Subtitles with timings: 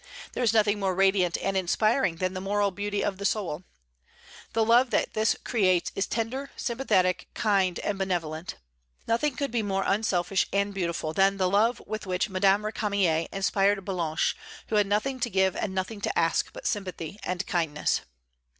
[0.33, 3.65] There is nothing more radiant and inspiring than the moral beauty of the soul.
[4.53, 8.55] The love that this creates is tender, sympathetic, kind, and benevolent.
[9.05, 13.85] Nothing could be more unselfish and beautiful than the love with which Madame Récamier inspired
[13.85, 14.33] Ballanche,
[14.69, 18.01] who had nothing to give and nothing to ask but sympathy and kindness.